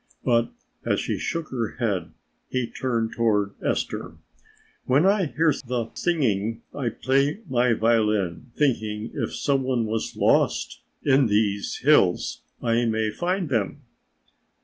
But 0.23 0.49
as 0.83 0.99
she 0.99 1.19
shook 1.19 1.49
her 1.49 1.75
head 1.75 2.13
he 2.49 2.65
turned 2.65 3.13
toward 3.13 3.53
Esther. 3.63 4.15
"When 4.85 5.05
I 5.05 5.27
hear 5.27 5.53
the 5.67 5.91
singing 5.93 6.63
I 6.73 6.89
play 6.89 7.41
my 7.47 7.73
violin, 7.73 8.47
thinking 8.57 9.11
if 9.13 9.31
some 9.35 9.61
one 9.61 9.85
was 9.85 10.15
lost 10.15 10.81
in 11.03 11.27
these 11.27 11.81
hills 11.83 12.41
I 12.63 12.85
may 12.85 13.11
find 13.11 13.49
them." 13.49 13.83